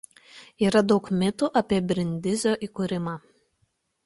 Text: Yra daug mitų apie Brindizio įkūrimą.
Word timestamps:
Yra 0.67 0.81
daug 0.91 1.11
mitų 1.23 1.49
apie 1.61 1.81
Brindizio 1.93 2.55
įkūrimą. 2.69 3.15